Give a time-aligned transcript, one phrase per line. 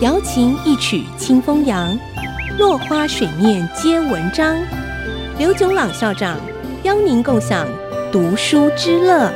[0.00, 1.98] 瑶琴一曲清风扬，
[2.58, 4.56] 落花水面皆文章。
[5.38, 6.40] 刘炯朗校长
[6.84, 7.68] 邀您共享
[8.10, 9.30] 读书之乐。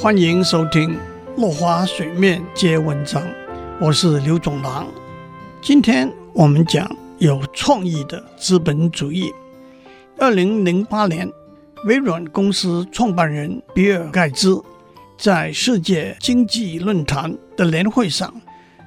[0.00, 0.94] 欢迎收听
[1.36, 3.22] 《落花水面皆文章》，
[3.78, 4.86] 我是刘炯朗。
[5.60, 9.30] 今天我们讲有创意的资本主义。
[10.18, 11.30] 二零零八年，
[11.84, 14.58] 微软公司创办人比尔盖茨
[15.18, 18.32] 在世界经济论坛的年会上，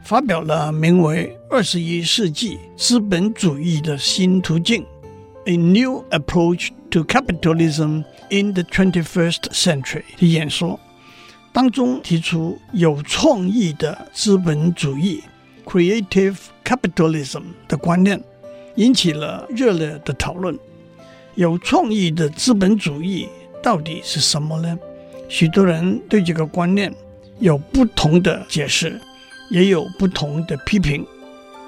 [0.04, 4.84] 发表了名为《二十一世纪资本主义的新途径》
[5.46, 10.80] （A New Approach to Capitalism in the Twenty-First Century） 的演说，
[11.52, 15.24] 当中提出有创意的资本主义
[15.66, 18.22] （Creative Capitalism） 的观念，
[18.76, 20.58] 引起了热烈的讨论。
[21.34, 23.28] 有创意的资本主义
[23.64, 24.78] 到底是什么呢？
[25.30, 26.94] 许多人对这个观念
[27.40, 29.00] 有不同的解释。
[29.52, 31.04] 也有不同的批评，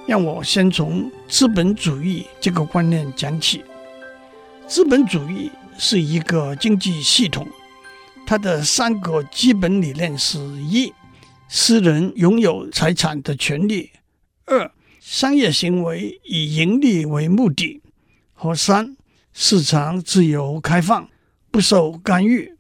[0.06, 3.64] 让我先从资本主义这个观念讲起。
[4.68, 7.48] 资本主义是一个经济系统，
[8.28, 10.94] 它的三个基本理念是：一、
[11.48, 13.90] 私人拥有财产的权利；
[14.46, 17.82] 二、商业行为以盈利为目的；
[18.36, 18.96] 和三、
[19.34, 21.10] 市场自由开放，
[21.50, 22.54] 不受干预。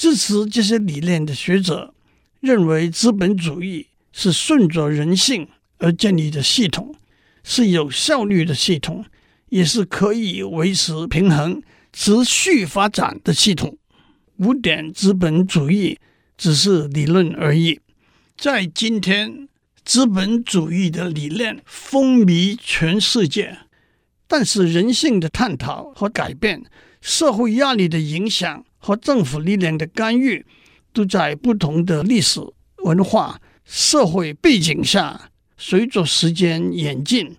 [0.00, 1.92] 支持这些理念的学者
[2.40, 3.88] 认为，资本主义。
[4.12, 5.46] 是顺着人性
[5.78, 6.92] 而建立的系统，
[7.44, 9.04] 是有效率的系统，
[9.50, 11.62] 也是可以维持平衡、
[11.92, 13.78] 持续发展的系统。
[14.36, 15.96] 古典资本主义
[16.36, 17.78] 只是理论而已。
[18.36, 19.48] 在今天，
[19.84, 23.58] 资本主义的理念风靡全世界，
[24.26, 26.64] 但是人性的探讨和改变、
[27.00, 30.44] 社会压力的影响和政府力量的干预，
[30.92, 32.40] 都在不同的历史
[32.78, 33.40] 文化。
[33.64, 37.36] 社会背景下，随着时间演进，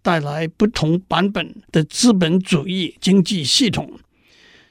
[0.00, 3.92] 带来不同版本的资本主义经济系统。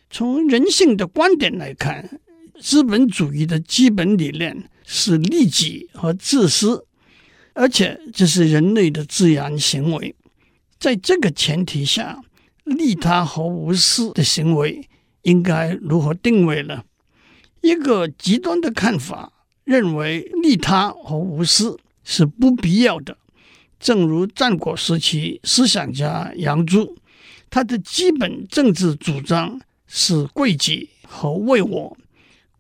[0.10, 2.20] 从人性的观点来看，
[2.60, 6.86] 资本主义的基本理念是利己和自私，
[7.54, 10.16] 而且这是人类的自然行为。
[10.80, 12.24] 在这个前提下，
[12.64, 14.88] 利他和无私的行为
[15.24, 16.84] 应该如何定位呢？
[17.60, 19.32] 一个极端的看法。
[19.66, 23.18] 认为利他和无私是不必要的，
[23.80, 26.98] 正如战国时期思想家杨朱，
[27.50, 31.98] 他的基本政治主张是贵己和为我。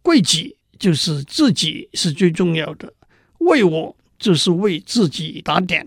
[0.01, 2.93] 贵己就是自己是最重要的，
[3.39, 5.85] 为我就是为自己打点。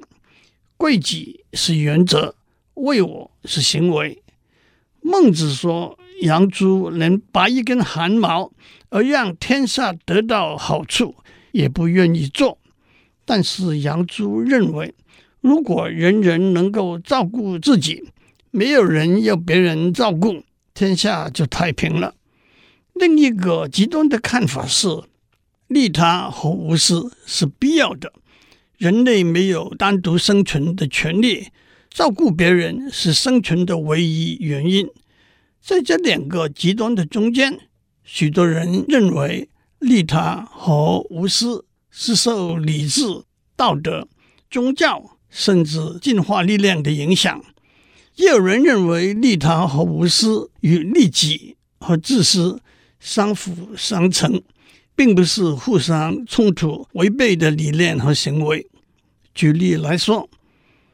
[0.76, 2.34] 贵己是原则，
[2.74, 4.22] 为我是行为。
[5.00, 5.98] 孟子说。
[6.22, 8.52] 杨朱能拔一根汗毛
[8.88, 11.14] 而让天下得到好处，
[11.52, 12.58] 也不愿意做。
[13.24, 14.94] 但是杨朱认为，
[15.40, 18.02] 如果人人能够照顾自己，
[18.50, 22.14] 没有人要别人照顾，天下就太平了。
[22.94, 24.88] 另一个极端的看法是，
[25.66, 28.12] 利他和无私是必要的。
[28.78, 31.48] 人类没有单独生存的权利，
[31.90, 34.88] 照顾别人是生存的唯一原因。
[35.66, 37.58] 在这两个极端的中间，
[38.04, 39.48] 许多人认为
[39.80, 43.24] 利他和无私是受理智、
[43.56, 44.06] 道德、
[44.48, 47.40] 宗教甚至进化力量的影响；
[48.14, 52.60] 也有人认为利他和无私与利己和自私
[53.00, 54.40] 相辅相成，
[54.94, 58.64] 并不是互相冲突、违背的理念和行为。
[59.34, 60.30] 举例来说，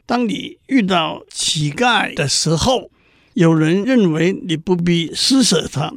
[0.06, 2.90] 当你遇到乞丐的时候，
[3.34, 5.90] 有人认为你不必施舍他，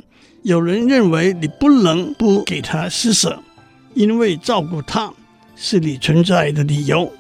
[0.44, 3.42] 有人认为你不能不给他施舍，
[3.94, 5.12] 因为照顾他
[5.56, 7.12] 是你存在的理由。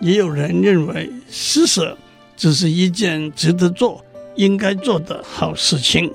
[0.00, 1.96] 也有人认为施舍
[2.36, 6.12] 只是一件值得做、应该做的好事情。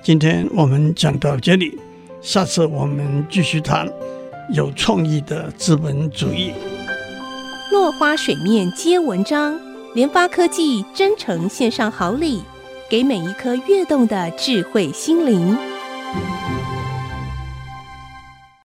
[0.00, 1.76] 今天我们讲到这里，
[2.22, 3.92] 下次我们继续谈
[4.54, 6.52] 有创意的资本主义。
[7.72, 9.58] 落花水面皆文章，
[9.96, 12.44] 联发科技真诚献上好礼。
[12.88, 15.77] 给每一颗跃动的智慧心灵。